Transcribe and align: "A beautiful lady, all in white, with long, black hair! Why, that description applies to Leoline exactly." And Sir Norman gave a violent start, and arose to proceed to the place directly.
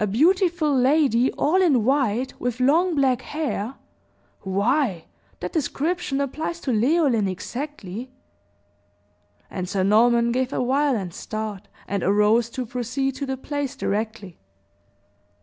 "A 0.00 0.06
beautiful 0.06 0.74
lady, 0.74 1.30
all 1.32 1.60
in 1.60 1.84
white, 1.84 2.32
with 2.40 2.58
long, 2.58 2.94
black 2.94 3.20
hair! 3.20 3.74
Why, 4.40 5.08
that 5.40 5.52
description 5.52 6.22
applies 6.22 6.58
to 6.60 6.72
Leoline 6.72 7.28
exactly." 7.28 8.10
And 9.50 9.68
Sir 9.68 9.82
Norman 9.82 10.32
gave 10.32 10.54
a 10.54 10.64
violent 10.64 11.12
start, 11.12 11.68
and 11.86 12.02
arose 12.02 12.48
to 12.48 12.64
proceed 12.64 13.16
to 13.16 13.26
the 13.26 13.36
place 13.36 13.76
directly. 13.76 14.38